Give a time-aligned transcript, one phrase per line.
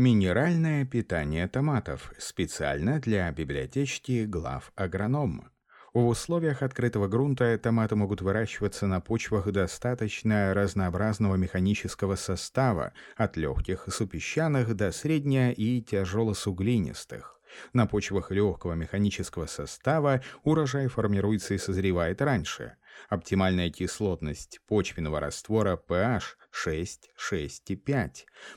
[0.00, 5.50] Минеральное питание томатов специально для библиотечки глав агронома.
[5.92, 13.88] В условиях открытого грунта томаты могут выращиваться на почвах достаточно разнообразного механического состава, от легких
[13.92, 17.38] супесчаных до средне- и тяжелосуглинистых.
[17.74, 22.76] На почвах легкого механического состава урожай формируется и созревает раньше.
[23.08, 28.10] Оптимальная кислотность почвенного раствора pH 6, 6,5.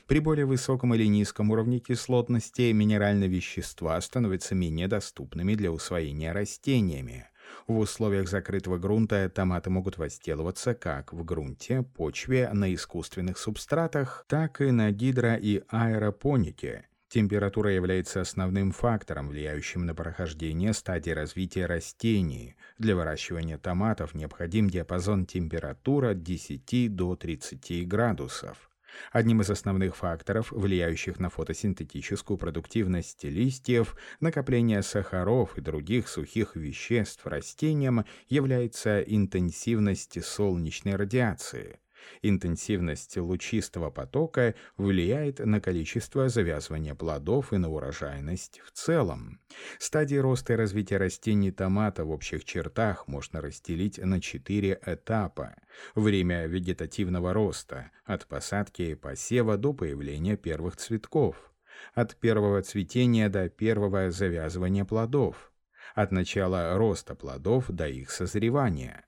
[0.06, 7.26] При более высоком или низком уровне кислотности минеральные вещества становятся менее доступными для усвоения растениями.
[7.66, 14.60] В условиях закрытого грунта томаты могут возделываться как в грунте, почве, на искусственных субстратах, так
[14.60, 16.86] и на гидро- и аэропонике.
[17.14, 22.56] Температура является основным фактором, влияющим на прохождение стадии развития растений.
[22.76, 28.68] Для выращивания томатов необходим диапазон температур от 10 до 30 градусов.
[29.12, 37.24] Одним из основных факторов, влияющих на фотосинтетическую продуктивность листьев, накопление сахаров и других сухих веществ
[37.28, 41.78] растениям, является интенсивность солнечной радиации.
[42.22, 49.40] Интенсивность лучистого потока влияет на количество завязывания плодов и на урожайность в целом.
[49.78, 55.54] Стадии роста и развития растений томата в общих чертах можно разделить на четыре этапа.
[55.94, 61.52] Время вегетативного роста– от посадки и посева до появления первых цветков.
[61.94, 65.52] От первого цветения до первого завязывания плодов.
[65.94, 69.04] От начала роста плодов до их созревания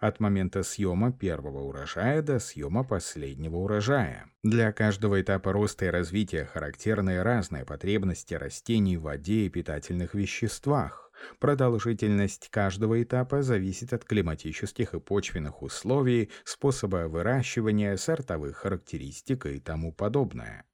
[0.00, 4.24] от момента съема первого урожая до съема последнего урожая.
[4.42, 11.12] Для каждого этапа роста и развития характерны разные потребности растений в воде и питательных веществах.
[11.38, 19.92] Продолжительность каждого этапа зависит от климатических и почвенных условий, способа выращивания, сортовых характеристик и тому
[19.92, 20.64] подобное.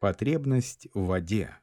[0.00, 1.56] Потребность в воде.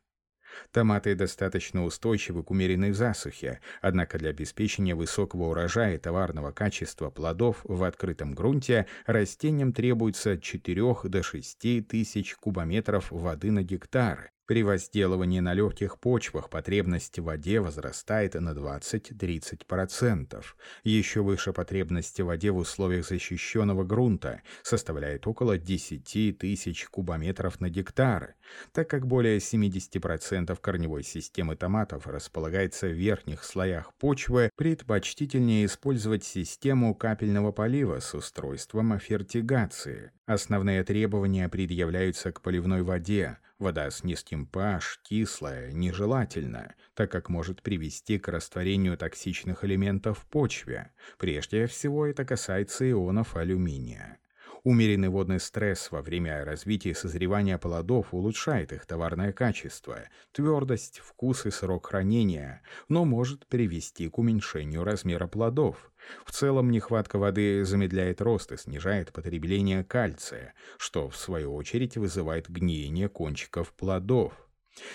[0.71, 7.61] Томаты достаточно устойчивы к умеренной засухе, однако для обеспечения высокого урожая и товарного качества плодов
[7.63, 14.63] в открытом грунте растениям требуется от 4 до 6 тысяч кубометров воды на гектар, при
[14.63, 20.43] возделывании на легких почвах потребность в воде возрастает на 20-30%.
[20.83, 27.69] Еще выше потребность в воде в условиях защищенного грунта составляет около 10 тысяч кубометров на
[27.69, 28.33] гектар.
[28.71, 36.95] Так как более 70% корневой системы томатов располагается в верхних слоях почвы, предпочтительнее использовать систему
[36.95, 40.11] капельного полива с устройством фертигации.
[40.25, 47.61] Основные требования предъявляются к поливной воде– Вода с низким pH кислая, нежелательна, так как может
[47.61, 50.93] привести к растворению токсичных элементов в почве.
[51.17, 54.18] Прежде всего это касается ионов алюминия.
[54.63, 59.99] Умеренный водный стресс во время развития и созревания плодов улучшает их товарное качество,
[60.33, 65.91] твердость, вкус и срок хранения, но может привести к уменьшению размера плодов.
[66.25, 72.49] В целом нехватка воды замедляет рост и снижает потребление кальция, что в свою очередь вызывает
[72.49, 74.33] гниение кончиков плодов.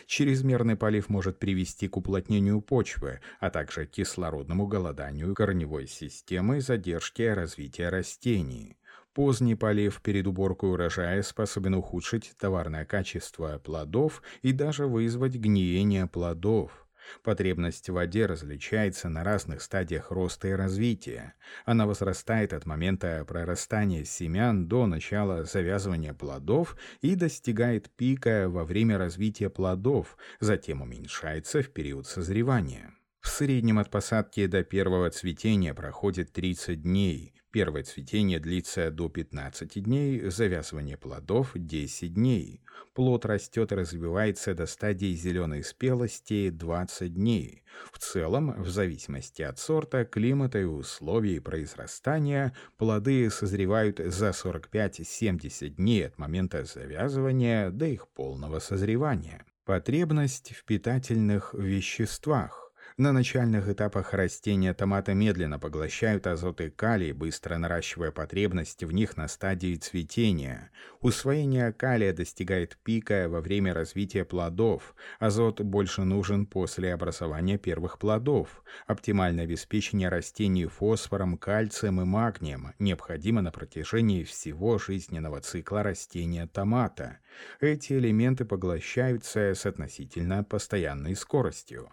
[0.07, 7.35] Чрезмерный полив может привести к уплотнению почвы, а также кислородному голоданию корневой системы и задержке
[7.35, 8.79] развития растений.
[9.15, 16.85] Поздний полив перед уборкой урожая способен ухудшить товарное качество плодов и даже вызвать гниение плодов.
[17.23, 21.35] Потребность в воде различается на разных стадиях роста и развития.
[21.65, 28.99] Она возрастает от момента прорастания семян до начала завязывания плодов и достигает пика во время
[28.99, 32.93] развития плодов, затем уменьшается в период созревания.
[33.25, 39.81] В среднем от посадки до первого цветения проходит 30 дней, Первое цветение длится до 15
[39.85, 42.61] дней, завязывание плодов– 10 дней.
[42.95, 47.63] Плод растет и развивается до стадии зеленой спелости 20 дней.
[47.93, 56.09] В целом, в зависимости от сорта, климата и условий произрастания, плоды созревают за 45-70 дней
[56.09, 59.47] от момента завязывания до их полного созревания.
[59.65, 62.64] Потребность в питательных веществах.
[62.97, 69.17] На начальных этапах растения томата медленно поглощают азот и калий, быстро наращивая потребность в них
[69.17, 70.71] на стадии цветения.
[71.01, 74.95] Усвоение калия достигает пика во время развития плодов.
[75.19, 78.63] Азот больше нужен после образования первых плодов.
[78.87, 87.19] Оптимальное обеспечение растений фосфором, кальцием и магнием необходимо на протяжении всего жизненного цикла растения томата.
[87.59, 91.91] Эти элементы поглощаются с относительно постоянной скоростью.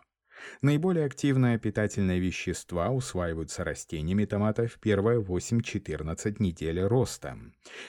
[0.62, 7.38] Наиболее активные питательные вещества усваиваются растениями томата в первые 8-14 недель роста.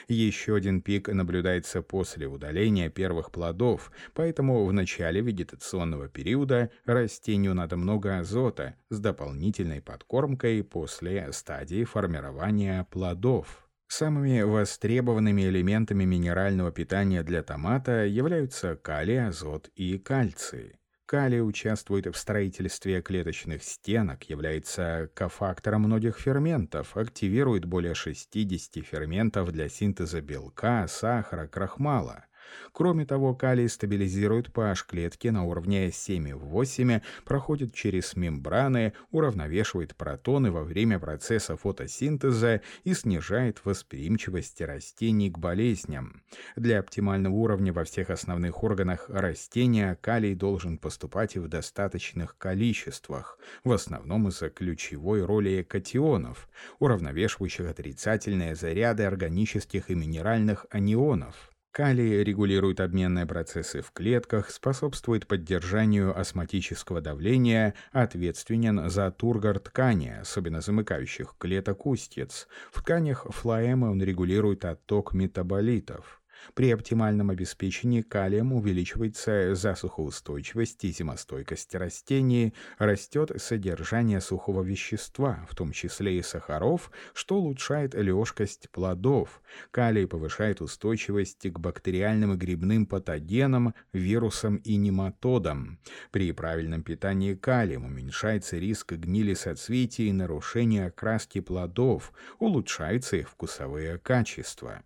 [0.07, 7.77] Еще один пик наблюдается после удаления первых плодов, поэтому в начале вегетационного периода растению надо
[7.77, 13.67] много азота с дополнительной подкормкой после стадии формирования плодов.
[13.87, 20.79] Самыми востребованными элементами минерального питания для томата являются калий, азот и кальций.
[21.05, 29.67] Калий участвует в строительстве клеточных стенок, является кофактором многих ферментов, активирует более 60 ферментов для
[29.67, 32.25] синтеза белка, сахара, крахмала.
[32.71, 40.63] Кроме того, калий стабилизирует pH клетки на уровне 7,8, проходит через мембраны, уравновешивает протоны во
[40.63, 46.23] время процесса фотосинтеза и снижает восприимчивость растений к болезням.
[46.55, 53.71] Для оптимального уровня во всех основных органах растения калий должен поступать в достаточных количествах, в
[53.71, 56.49] основном из-за ключевой роли катионов,
[56.79, 61.52] уравновешивающих отрицательные заряды органических и минеральных анионов.
[61.73, 70.61] Калий регулирует обменные процессы в клетках, способствует поддержанию осмотического давления, ответственен за тургор ткани, особенно
[70.61, 72.47] замыкающих клеток устьиц.
[72.71, 76.21] В тканях флоэмы он регулирует отток метаболитов.
[76.53, 85.71] При оптимальном обеспечении калием увеличивается засухоустойчивость и зимостойкость растений, растет содержание сухого вещества, в том
[85.71, 89.41] числе и сахаров, что улучшает лёжкость плодов.
[89.71, 95.79] Калий повышает устойчивость к бактериальным и грибным патогенам, вирусам и нематодам.
[96.11, 103.97] При правильном питании калием уменьшается риск гнили соцветий и нарушения окраски плодов, улучшаются их вкусовые
[103.97, 104.83] качества.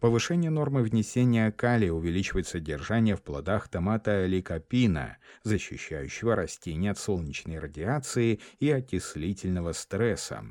[0.00, 8.40] Повышение нормы внесения калия увеличивает содержание в плодах томата ликопина, защищающего растения от солнечной радиации
[8.60, 10.44] и окислительного стресса.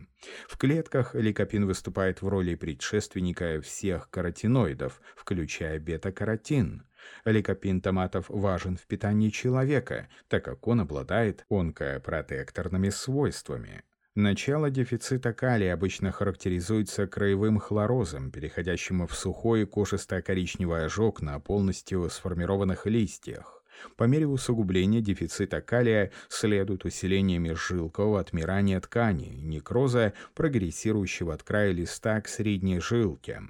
[0.47, 6.83] В клетках ликопин выступает в роли предшественника всех каротиноидов, включая бета-каротин.
[7.25, 13.83] Ликопин томатов важен в питании человека, так как он обладает онкопротекторными свойствами.
[14.15, 22.86] Начало дефицита калия обычно характеризуется краевым хлорозом, переходящим в сухой кожисто-коричневый ожог на полностью сформированных
[22.86, 23.63] листьях.
[23.98, 32.21] По мере усугубления дефицита калия следует усиление межжилкового отмирания ткани, некроза, прогрессирующего от края листа
[32.21, 33.42] к средней жилке.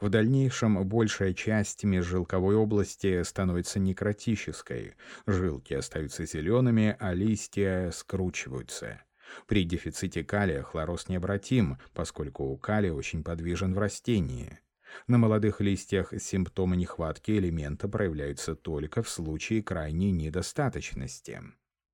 [0.00, 4.96] В дальнейшем большая часть межжилковой области становится некротической.
[5.26, 9.00] Жилки остаются зелеными, а листья скручиваются.
[9.46, 14.58] При дефиците калия хлороз необратим, поскольку калий очень подвижен в растении.
[15.06, 21.40] На молодых листьях симптомы нехватки элемента проявляются только в случае крайней недостаточности.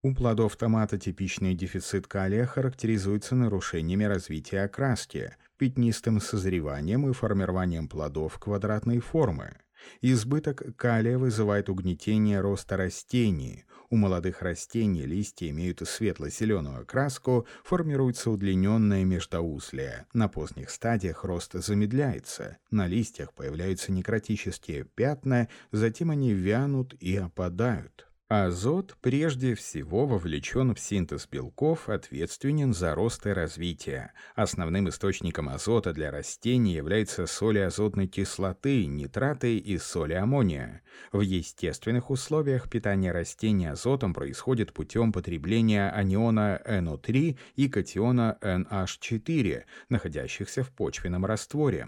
[0.03, 8.39] У плодов томата типичный дефицит калия характеризуется нарушениями развития окраски, пятнистым созреванием и формированием плодов
[8.39, 9.57] квадратной формы.
[10.01, 19.05] Избыток калия вызывает угнетение роста растений, у молодых растений листья имеют светло-зеленую окраску, формируется удлиненное
[19.05, 20.07] междоуслие.
[20.13, 28.06] На поздних стадиях рост замедляется, на листьях появляются некротические пятна, затем они вянут и опадают.
[28.29, 34.11] Азот прежде всего вовлечен в синтез белков, ответственен за рост и развитие.
[34.35, 40.83] Основным источником азота для растений является соли азотной кислоты, нитраты и соли аммония.
[41.13, 50.65] В естественных условиях питание растений азотом происходит путем потребления аниона NO3 и катиона NH4, находящихся
[50.65, 51.87] в почвенном растворе.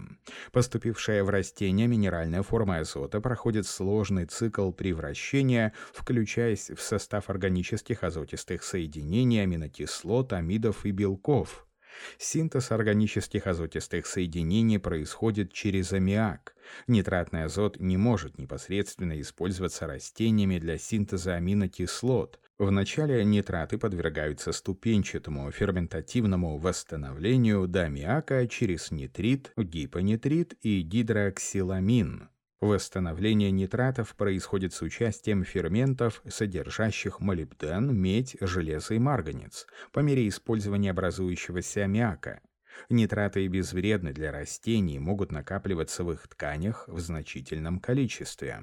[0.53, 8.03] Поступившая в растение минеральная форма азота проходит сложный цикл превращения, включая включаясь в состав органических
[8.03, 11.65] азотистых соединений аминокислот, амидов и белков.
[12.19, 16.55] Синтез органических азотистых соединений происходит через аммиак.
[16.85, 22.39] Нитратный азот не может непосредственно использоваться растениями для синтеза аминокислот.
[22.59, 32.29] Вначале нитраты подвергаются ступенчатому ферментативному восстановлению до аммиака через нитрит, гипонитрит и гидроксиламин.
[32.61, 40.91] Восстановление нитратов происходит с участием ферментов, содержащих молибден, медь, железо и марганец, по мере использования
[40.91, 42.41] образующегося аммиака.
[42.89, 48.61] Нитраты безвредны для растений, могут накапливаться в их тканях в значительном количестве.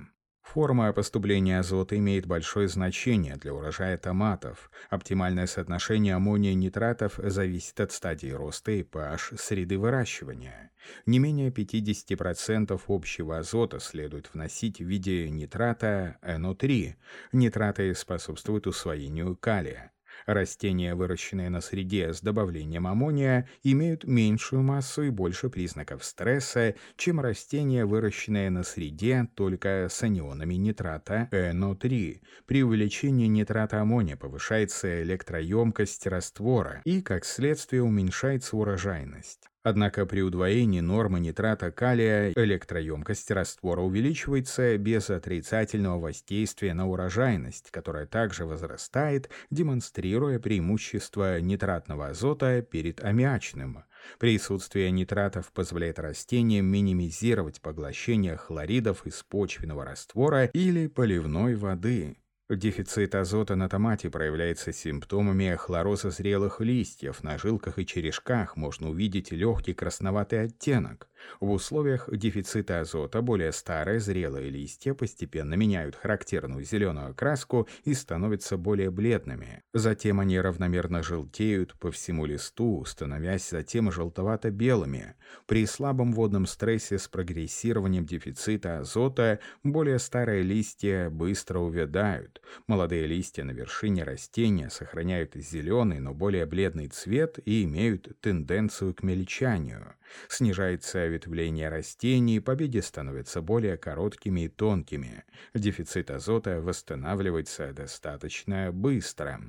[0.52, 4.70] Форма поступления азота имеет большое значение для урожая томатов.
[4.88, 10.70] Оптимальное соотношение аммония и нитратов зависит от стадии роста и pH среды выращивания.
[11.04, 16.94] Не менее 50% общего азота следует вносить в виде нитрата NO3.
[17.32, 19.92] Нитраты способствуют усвоению калия.
[20.24, 27.20] Растения, выращенные на среде с добавлением аммония, имеют меньшую массу и больше признаков стресса, чем
[27.20, 32.20] растения, выращенные на среде только с анионами нитрата НО3.
[32.46, 39.48] При увеличении нитрата аммония повышается электроемкость раствора и, как следствие, уменьшается урожайность.
[39.68, 48.06] Однако при удвоении нормы нитрата калия электроемкость раствора увеличивается без отрицательного воздействия на урожайность, которая
[48.06, 53.82] также возрастает, демонстрируя преимущество нитратного азота перед аммиачным.
[54.20, 62.18] Присутствие нитратов позволяет растениям минимизировать поглощение хлоридов из почвенного раствора или поливной воды.
[62.48, 67.24] Дефицит азота на томате проявляется симптомами хлороза зрелых листьев.
[67.24, 71.08] На жилках и черешках можно увидеть легкий красноватый оттенок.
[71.40, 78.56] В условиях дефицита азота более старые зрелые листья постепенно меняют характерную зеленую окраску и становятся
[78.56, 79.62] более бледными.
[79.74, 85.14] Затем они равномерно желтеют по всему листу, становясь затем желтовато-белыми.
[85.46, 92.40] При слабом водном стрессе с прогрессированием дефицита азота более старые листья быстро увядают.
[92.66, 99.02] Молодые листья на вершине растения сохраняют зеленый, но более бледный цвет и имеют тенденцию к
[99.02, 99.94] мельчанию.
[100.28, 105.24] Снижается ветвление растений, побеги становятся более короткими и тонкими.
[105.54, 109.40] Дефицит азота восстанавливается достаточно быстро.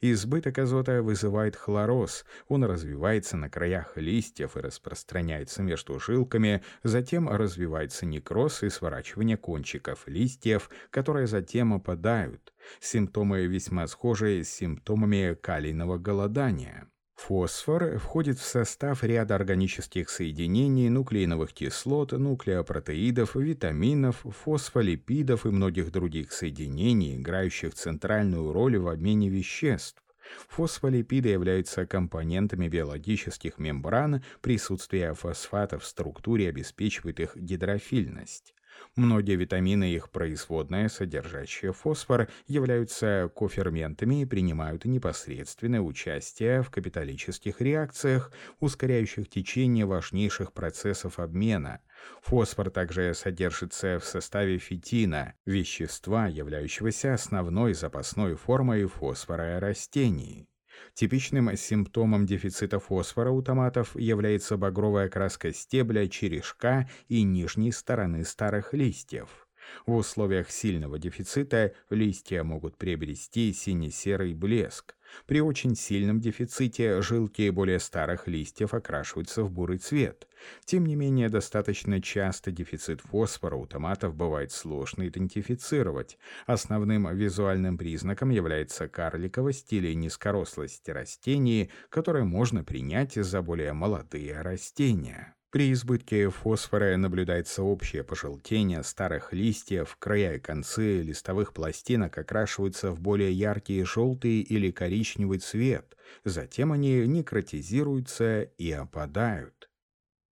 [0.00, 2.24] Избыток азота вызывает хлороз.
[2.48, 10.06] Он развивается на краях листьев и распространяется между жилками, затем развивается некроз и сворачивание кончиков
[10.06, 12.52] листьев, которые затем опадают.
[12.80, 16.88] Симптомы весьма схожи с симптомами калийного голодания.
[17.16, 26.32] Фосфор входит в состав ряда органических соединений, нуклеиновых кислот, нуклеопротеидов, витаминов, фосфолипидов и многих других
[26.32, 30.02] соединений, играющих центральную роль в обмене веществ.
[30.48, 38.53] Фосфолипиды являются компонентами биологических мембран, присутствие фосфатов в структуре обеспечивает их гидрофильность.
[38.96, 47.60] Многие витамины и их производные, содержащие фосфор, являются коферментами и принимают непосредственное участие в капиталических
[47.60, 51.80] реакциях, ускоряющих течение важнейших процессов обмена.
[52.22, 60.48] Фосфор также содержится в составе фитина, вещества, являющегося основной запасной формой фосфора растений.
[60.94, 68.72] Типичным симптомом дефицита фосфора у томатов является багровая краска стебля, черешка и нижней стороны старых
[68.72, 69.43] листьев.
[69.86, 74.94] В условиях сильного дефицита листья могут приобрести сине-серый блеск.
[75.26, 80.26] При очень сильном дефиците жилки более старых листьев окрашиваются в бурый цвет.
[80.64, 86.18] Тем не менее, достаточно часто дефицит фосфора у томатов бывает сложно идентифицировать.
[86.46, 95.34] Основным визуальным признаком является карликовость или низкорослость растений, которые можно принять за более молодые растения.
[95.54, 103.00] При избытке фосфора наблюдается общее пожелтение старых листьев, края и концы листовых пластинок окрашиваются в
[103.00, 109.70] более яркий желтый или коричневый цвет, затем они некротизируются и опадают.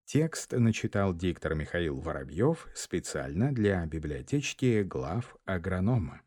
[0.07, 6.21] Текст начитал диктор Михаил Воробьев специально для библиотечки глав агронома.